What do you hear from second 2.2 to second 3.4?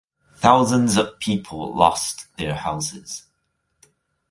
their houses.